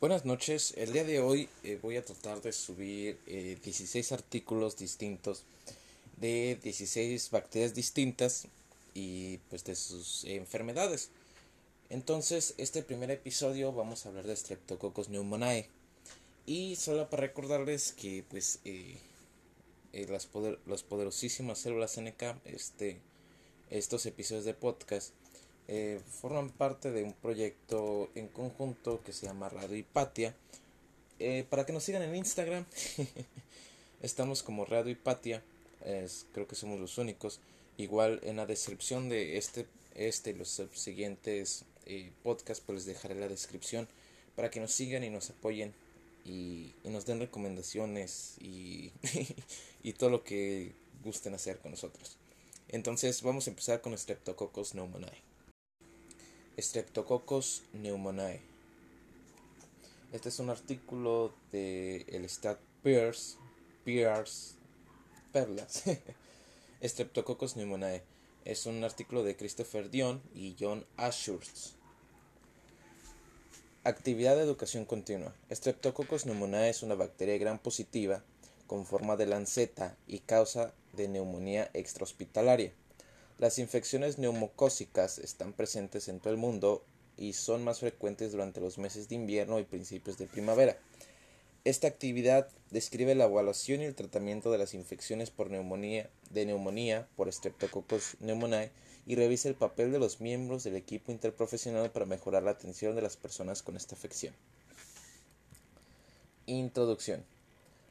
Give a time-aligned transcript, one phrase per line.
[0.00, 4.76] Buenas noches, el día de hoy eh, voy a tratar de subir 16 eh, artículos
[4.76, 5.44] distintos
[6.16, 8.46] de 16 bacterias distintas
[8.94, 11.10] y pues de sus enfermedades.
[11.90, 15.68] Entonces, este primer episodio vamos a hablar de Streptococcus pneumoniae
[16.46, 18.96] y solo para recordarles que pues eh,
[20.08, 20.28] las,
[20.66, 22.98] las poderosísimas células NK, este,
[23.72, 25.12] estos episodios de podcast
[25.66, 30.34] eh, forman parte de un proyecto en conjunto que se llama Radio Hipatia.
[31.18, 32.66] Eh, para que nos sigan en Instagram,
[34.02, 35.42] estamos como Radio Hipatia,
[36.32, 37.40] creo que somos los únicos.
[37.78, 43.14] Igual en la descripción de este, este y los siguientes eh, podcasts, pues les dejaré
[43.14, 43.88] la descripción
[44.36, 45.72] para que nos sigan y nos apoyen
[46.26, 48.92] y, nos den recomendaciones y,
[49.82, 52.18] y todo lo que gusten hacer con nosotros.
[52.72, 55.22] Entonces vamos a empezar con Streptococcus pneumoniae.
[56.58, 58.40] Streptococcus pneumoniae.
[60.10, 63.36] Este es un artículo de el Stat Pears,
[63.84, 64.54] Pears,
[65.34, 65.82] Perlas.
[66.82, 68.02] Streptococcus pneumoniae.
[68.46, 71.74] Es un artículo de Christopher Dion y John Ashurst.
[73.84, 75.34] Actividad de educación continua.
[75.50, 78.24] Streptococcus pneumoniae es una bacteria gran positiva
[78.66, 82.72] con forma de lanceta y causa de neumonía extrahospitalaria.
[83.38, 86.84] Las infecciones neumocócicas están presentes en todo el mundo
[87.16, 90.76] y son más frecuentes durante los meses de invierno y principios de primavera.
[91.64, 97.06] Esta actividad describe la evaluación y el tratamiento de las infecciones por neumonía, de neumonía
[97.14, 98.72] por Streptococcus pneumoniae
[99.06, 103.02] y revisa el papel de los miembros del equipo interprofesional para mejorar la atención de
[103.02, 104.34] las personas con esta afección.
[106.46, 107.24] Introducción.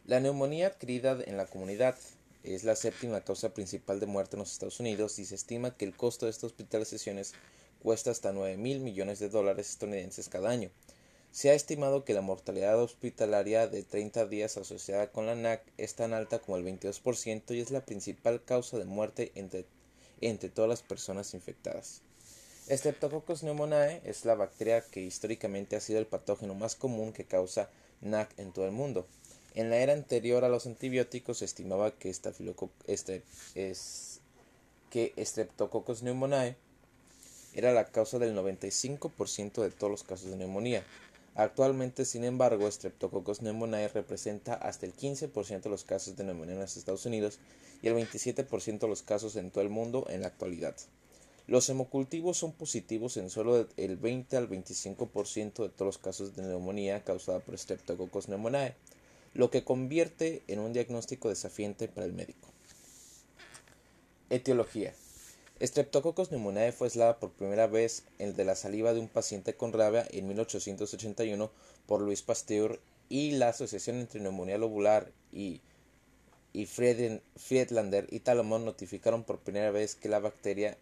[0.06, 1.96] La neumonía adquirida en la comunidad
[2.44, 5.86] es la séptima causa principal de muerte en los Estados Unidos y se estima que
[5.86, 7.34] el costo de estas hospitalizaciones
[7.82, 10.72] cuesta hasta 9 mil millones de dólares estadounidenses cada año.
[11.32, 15.96] Se ha estimado que la mortalidad hospitalaria de 30 días asociada con la NAC es
[15.96, 19.66] tan alta como el 22% y es la principal causa de muerte entre,
[20.20, 22.02] entre todas las personas infectadas.
[22.70, 27.70] Streptococcus pneumoniae es la bacteria que históricamente ha sido el patógeno más común que causa
[28.02, 29.08] NAC en todo el mundo.
[29.54, 33.24] En la era anterior a los antibióticos se estimaba que, este,
[33.56, 34.22] es,
[34.90, 36.56] que Streptococcus pneumoniae
[37.54, 40.86] era la causa del 95% de todos los casos de neumonía.
[41.36, 46.62] Actualmente, sin embargo, Streptococcus pneumoniae representa hasta el 15% de los casos de neumonía en
[46.62, 47.40] los Estados Unidos
[47.82, 50.76] y el 27% de los casos en todo el mundo en la actualidad.
[51.48, 56.44] Los hemocultivos son positivos en solo el 20 al 25% de todos los casos de
[56.44, 58.76] neumonía causada por Streptococcus pneumoniae
[59.34, 62.50] lo que convierte en un diagnóstico desafiante para el médico.
[64.30, 64.94] Etiología.
[65.62, 69.74] Streptococcus pneumoniae fue aislada por primera vez el de la saliva de un paciente con
[69.74, 71.52] rabia en 1881
[71.86, 75.62] por Louis Pasteur y la asociación entre neumonía lobular y,
[76.52, 80.78] y Friedlander y Talomón notificaron por primera vez que la bacteria,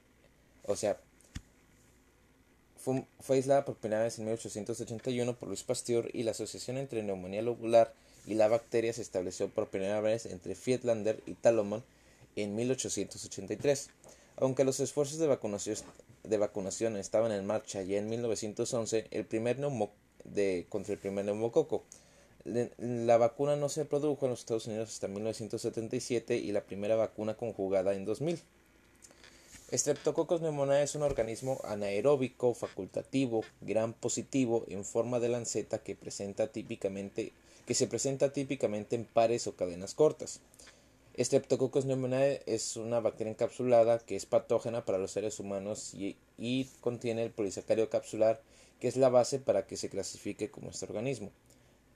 [0.63, 0.97] o sea,
[2.77, 7.03] fue, fue aislada por primera vez en 1881 por Louis Pasteur y la asociación entre
[7.03, 7.93] neumonía lobular
[8.29, 11.83] y la bacteria se estableció por primera vez entre Friedlander y Talomon
[12.35, 13.89] en 1883.
[14.37, 15.77] Aunque los esfuerzos de vacunación,
[16.23, 19.57] de vacunación estaban en marcha ya en 1911 el primer
[20.25, 21.83] de, contra el primer neumococo,
[22.45, 27.35] la vacuna no se produjo en los Estados Unidos hasta 1977 y la primera vacuna
[27.35, 28.39] conjugada en 2000.
[29.71, 36.47] Streptococcus pneumoniae es un organismo anaeróbico facultativo, gran positivo, en forma de lanceta que presenta
[36.47, 37.33] típicamente
[37.67, 40.39] que se presenta típicamente en pares o cadenas cortas.
[41.19, 46.17] Streptococcus pneumoniae es una bacteria encapsulada que es patógena para los seres humanos y,
[46.81, 48.41] contiene el polisacario capsular
[48.79, 51.29] que es la base para que se clasifique como este organismo.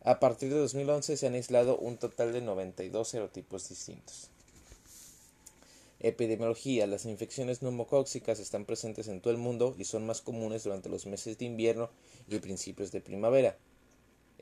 [0.04, 4.30] A partir de 2011 se han aislado un total de 92 serotipos distintos.
[6.04, 6.86] Epidemiología.
[6.86, 11.06] Las infecciones neumocóxicas están presentes en todo el mundo y son más comunes durante los
[11.06, 11.90] meses de invierno
[12.28, 13.58] y principios de primavera.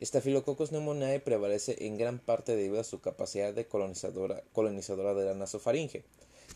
[0.01, 6.03] Staphylococcus pneumoniae prevalece en gran parte debido a su capacidad de colonizadora, de la nasofaringe.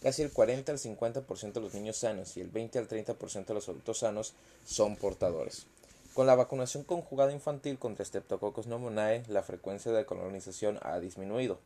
[0.01, 3.53] Casi el 40 al 50% de los niños sanos y el 20 al 30% de
[3.53, 4.33] los adultos sanos
[4.65, 5.68] son portadores.
[6.15, 11.59] Con la vacunación conjugada infantil contra Streptococcus pneumoniae, la frecuencia de colonización ha disminuido.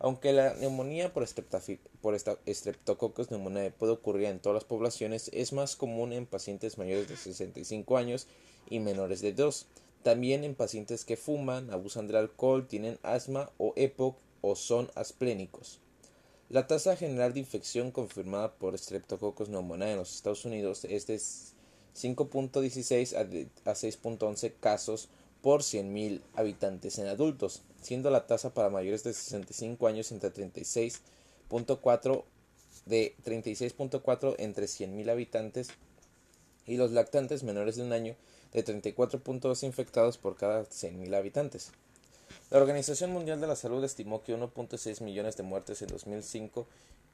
[0.00, 1.26] Aunque la neumonía por,
[2.00, 7.08] por Streptococcus pneumoniae puede ocurrir en todas las poblaciones, es más común en pacientes mayores
[7.08, 8.28] de 65 años
[8.70, 9.66] y menores de 2
[10.02, 15.80] también en pacientes que fuman, abusan del alcohol, tienen asma o EPOC o son asplénicos.
[16.48, 21.16] La tasa general de infección confirmada por Streptococcus pneumoniae en los Estados Unidos es de
[21.16, 25.08] 5.16 a 6.11 casos
[25.42, 32.24] por 100.000 habitantes en adultos, siendo la tasa para mayores de 65 años entre 36.4
[32.86, 35.68] de 36.4 entre 100.000 habitantes
[36.66, 38.16] y los lactantes menores de un año
[38.52, 41.72] de 34.2 infectados por cada 100.000 habitantes.
[42.50, 46.66] La Organización Mundial de la Salud estimó que 1.6 millones de muertes en 2005,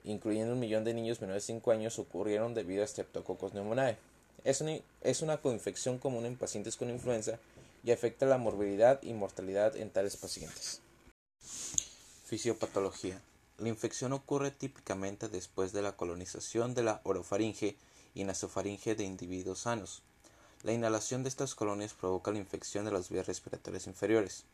[0.05, 3.97] incluyendo un millón de niños menores de 5 años, ocurrieron debido a Streptococcus pneumoniae.
[4.44, 7.38] Es una, es una coinfección común en pacientes con influenza
[7.84, 10.81] y afecta la morbilidad y mortalidad en tales pacientes.
[12.25, 13.20] Fisiopatología.
[13.58, 17.76] La infección ocurre típicamente después de la colonización de la orofaringe
[18.14, 20.02] y nasofaringe de individuos sanos.
[20.62, 24.44] La inhalación de estas colonias provoca la infección de las vías respiratorias inferiores.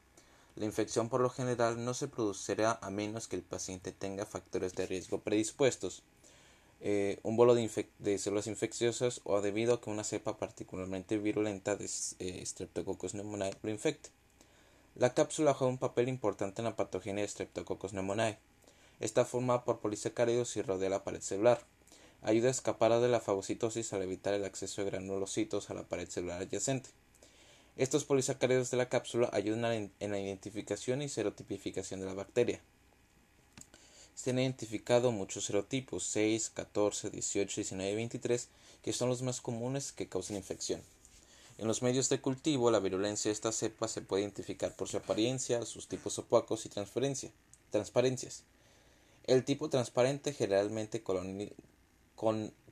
[0.56, 4.74] La infección por lo general no se producirá a menos que el paciente tenga factores
[4.74, 6.02] de riesgo predispuestos,
[6.82, 11.84] eh, un bolo de, células infecciosas o debido a que una cepa particularmente virulenta de
[12.18, 14.08] eh, Streptococcus pneumoniae lo infecte.
[14.94, 18.38] La cápsula juega un papel importante en la patogenia de Streptococcus pneumoniae.
[18.98, 21.60] Está formada por polisacáridos y rodea la pared celular.
[22.22, 26.08] Ayuda a escapar de la fagocitosis al evitar el acceso de granulocitos a la pared
[26.08, 26.90] celular adyacente.
[27.76, 32.60] Estos polisacáridos de la cápsula ayudan en la identificación y serotipificación de la bacteria.
[34.22, 38.49] Se han identificado muchos serotipos, 6, 14, 18, 19 y 23,
[38.82, 40.82] que son los más comunes que causan infección.
[41.56, 44.99] En los medios de cultivo, la virulencia de esta cepa se puede identificar por su
[44.99, 48.43] apariencia, sus tipos opacos y transparencias.
[49.26, 51.02] El tipo transparente generalmente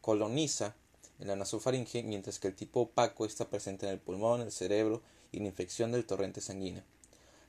[0.03, 0.75] coloniza
[1.19, 5.01] en la nasofaringe, mientras que el tipo opaco está presente en el pulmón, el cerebro
[5.33, 6.83] y la infección del torrente sanguíneo.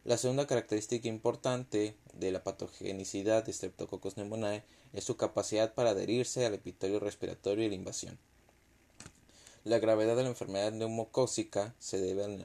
[0.10, 6.48] La segunda característica importante de la patogenicidad de Streptococcus pneumoniae es su capacidad para adherirse
[6.48, 8.18] al epitelio respiratorio y la invasión.
[9.66, 12.44] La gravedad de la enfermedad neumocócica se debe,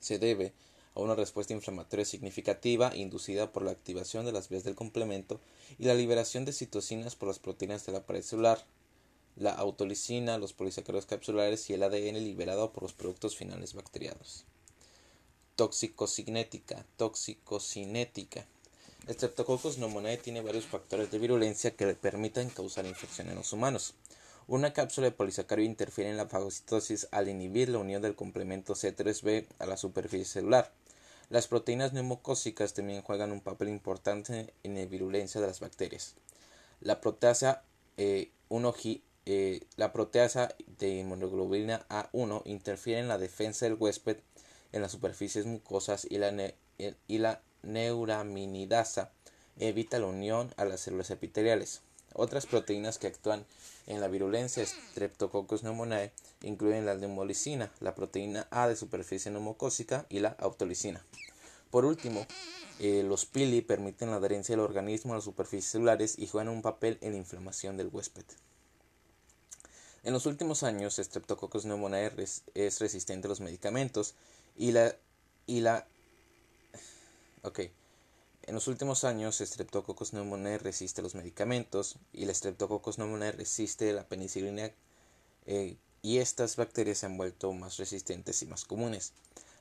[0.00, 0.52] se debe
[0.96, 5.40] a una respuesta inflamatoria significativa inducida por la activación de las vías del complemento
[5.78, 8.66] y la liberación de citocinas por las proteínas de la pared celular,
[9.36, 14.46] la autolicina, los polisacáridos capsulares y el ADN liberado por los productos finales bacterianos.
[15.56, 16.84] Toxicocinética.
[16.96, 18.44] Toxicocinética.
[19.06, 23.52] El Streptococcus pneumoniae tiene varios factores de virulencia que le permiten causar infección en los
[23.52, 23.94] humanos.
[24.48, 29.46] Una cápsula de polisacárido interfiere en la fagocitosis al inhibir la unión del complemento C3b
[29.60, 30.72] a la superficie celular.
[31.30, 36.16] Las proteínas neumocócicas también juegan un papel importante en la virulencia de las bacterias.
[36.80, 37.62] La proteasa,
[37.96, 38.32] eh,
[39.26, 44.16] eh, la proteasa de inmunoglobulina A1 interfiere en la defensa del huésped
[44.74, 46.34] en las superficies mucosas y la,
[47.06, 49.12] y la neuraminidasa
[49.56, 51.80] evita la unión a las células epiteliales.
[52.12, 53.46] Otras proteínas que actúan
[53.86, 56.10] en la virulencia Streptococcus pneumoniae
[56.42, 61.04] incluyen la neumolicina, la proteína A de superficie neumocócica y la autolicina.
[61.70, 62.26] Por último,
[62.80, 66.62] eh, los pili permiten la adherencia del organismo a las superficies celulares y juegan un
[66.62, 68.24] papel en la inflamación del huésped.
[70.02, 72.12] En los últimos años, Streptococcus pneumoniae
[72.54, 74.14] es resistente a los medicamentos
[74.56, 74.94] y la
[75.46, 75.86] y la
[77.42, 77.60] ok
[78.46, 84.06] en los últimos años Streptococcus pneumoniae resiste los medicamentos y la Streptococcus pneumoniae resiste la
[84.06, 84.70] penicilina
[85.46, 89.14] eh, y estas bacterias se han vuelto más resistentes y más comunes.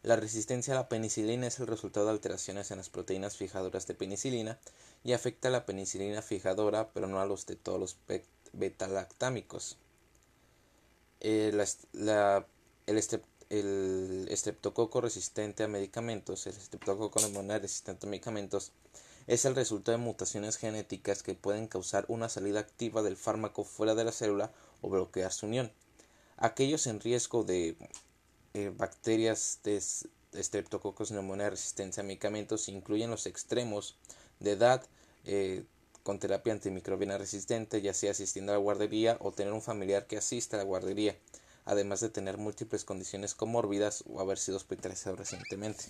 [0.04, 3.94] La resistencia a la penicilina es el resultado de alteraciones en las proteínas fijadoras de
[3.94, 4.60] penicilina
[5.06, 7.98] y afecta a la penicilina fijadora, pero no a los de todos los
[8.52, 9.78] betalactámicos.
[11.22, 11.54] Eh,
[11.94, 12.46] la,
[12.88, 12.98] el,
[13.60, 18.72] el estreptococo resistente a medicamentos, el estreptococo pneumoniae resistente a medicamentos,
[19.28, 23.94] es el resultado de mutaciones genéticas que pueden causar una salida activa del fármaco fuera
[23.94, 25.72] de la célula o bloquear su unión.
[26.38, 27.78] Aquellos en riesgo de
[28.56, 29.80] eh, bacterias de
[30.44, 33.98] Streptococcus pneumoniae resistentes a medicamentos incluyen los extremos
[34.40, 34.84] de edad
[35.26, 35.64] eh,
[36.02, 40.18] con terapia antimicrobiana resistente, ya sea asistiendo a la guardería o tener un familiar que
[40.18, 41.16] asista a la guardería
[41.66, 45.86] además de tener múltiples condiciones comórbidas o haber sido hospitalizado recientemente.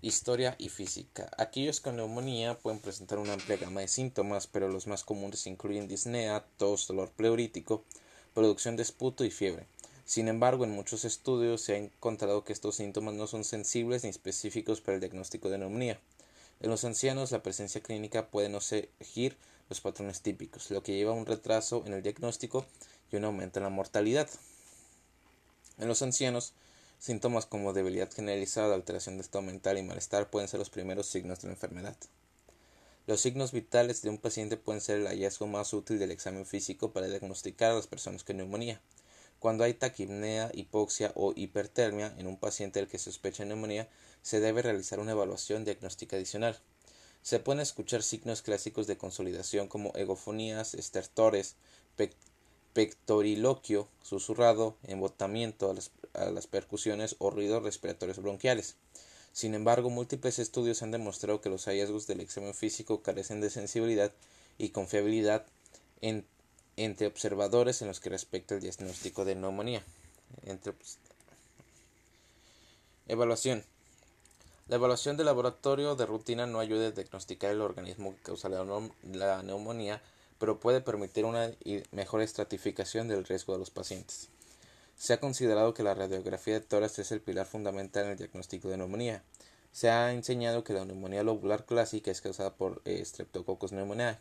[0.00, 1.28] Historia y física.
[1.38, 5.88] Aquellos con neumonía pueden presentar una amplia gama de síntomas, pero los más comunes incluyen
[5.88, 7.82] disnea, tos, dolor pleurítico,
[8.32, 9.66] producción de esputo y fiebre.
[10.04, 14.10] Sin embargo, en muchos estudios se ha encontrado que estos síntomas no son sensibles ni
[14.10, 16.00] específicos para el diagnóstico de neumonía.
[16.60, 19.36] En los ancianos, la presencia clínica puede no seguir
[19.68, 22.66] los patrones típicos, lo que lleva a un retraso en el diagnóstico
[23.12, 24.28] y un aumento en la mortalidad.
[25.78, 26.54] En los ancianos,
[26.98, 31.40] síntomas como debilidad generalizada, alteración de estado mental y malestar pueden ser los primeros signos
[31.40, 31.96] de la enfermedad.
[33.06, 36.92] Los signos vitales de un paciente pueden ser el hallazgo más útil del examen físico
[36.92, 38.82] para diagnosticar a las personas con neumonía.
[39.38, 43.88] Cuando hay taquipnea, hipoxia o hipertermia en un paciente del que sospecha neumonía,
[44.20, 46.58] se debe realizar una evaluación diagnóstica adicional.
[47.28, 51.56] Se pueden escuchar signos clásicos de consolidación como egofonías, estertores,
[52.72, 55.70] pectoriloquio, susurrado, embotamiento
[56.14, 58.76] a las, percusiones o ruidos respiratorios bronquiales.
[59.34, 64.10] Sin embargo, múltiples estudios han demostrado que los hallazgos del examen físico carecen de sensibilidad
[64.56, 65.44] y confiabilidad
[66.00, 69.84] entre observadores en los que respecta el diagnóstico de neumonía.
[73.06, 73.66] Evaluación.
[74.68, 79.42] La evaluación de laboratorio de rutina no ayuda a diagnosticar el organismo que causa la
[79.42, 80.02] neumonía,
[80.38, 81.50] pero puede permitir una
[81.90, 84.28] mejor estratificación del riesgo de los pacientes.
[84.94, 88.68] Se ha considerado que la radiografía de tórax es el pilar fundamental en el diagnóstico
[88.68, 89.22] de neumonía.
[89.72, 94.18] Se ha enseñado que la neumonía lobular clásica es causada por eh, Streptococcus pneumoniae.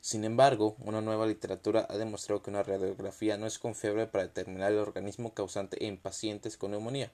[0.00, 4.72] Sin embargo, una nueva literatura ha demostrado que una radiografía no es confiable para determinar
[4.72, 7.12] el organismo causante en pacientes con neumonía.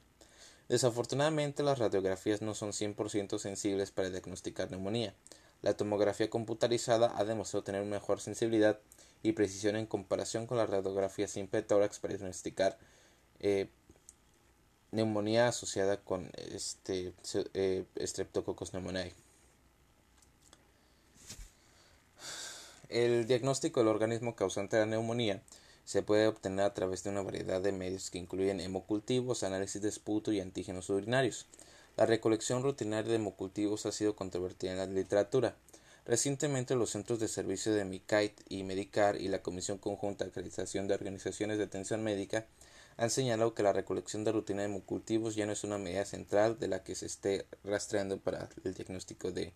[0.68, 5.14] Desafortunadamente, las radiografías no son 100% sensibles para diagnosticar neumonía.
[5.60, 8.78] La tomografía computarizada ha demostrado tener mejor sensibilidad
[9.22, 12.78] y precisión en comparación con la radiografía simple de tórax para diagnosticar
[13.40, 13.68] eh,
[14.90, 17.14] neumonía asociada con este,
[17.54, 19.12] eh, Streptococcus pneumoniae.
[22.88, 25.42] El diagnóstico del organismo causante de la neumonía
[25.84, 29.88] se puede obtener a través de una variedad de medios que incluyen hemocultivos, análisis de
[29.88, 31.46] esputo y antígenos urinarios.
[31.96, 35.56] La recolección rutinaria de hemocultivos ha sido controvertida en la literatura.
[36.04, 40.88] Recientemente los centros de servicio de MICAIT y Medicar y la Comisión Conjunta de Acreditación
[40.88, 42.46] de Organizaciones de Atención Médica
[42.96, 46.58] han señalado que la recolección de rutina de hemocultivos ya no es una medida central
[46.58, 49.52] de la que se esté rastreando para el diagnóstico de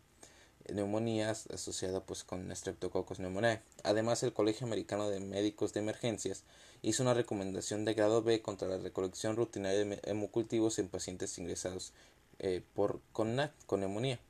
[0.73, 3.61] neumonías asociada pues con Streptococcus pneumoniae.
[3.83, 6.45] Además, el Colegio Americano de Médicos de Emergencias
[6.83, 11.93] hizo una recomendación de grado B contra la recolección rutinaria de hemocultivos en pacientes ingresados
[12.39, 14.21] eh, por con, con neumonía.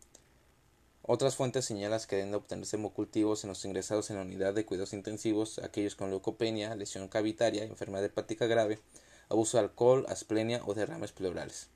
[1.03, 4.93] Otras fuentes señalan que deben obtenerse hemocultivos en los ingresados en la unidad de cuidados
[4.93, 8.81] intensivos, aquellos con leucopenia, lesión cavitaria, enfermedad hepática grave,
[9.29, 11.69] abuso de alcohol, asplenia o derrames pleurales.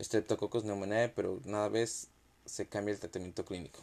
[0.00, 2.08] Streptococcus pneumoniae, pero nada vez
[2.44, 3.80] se cambia el tratamiento clínico.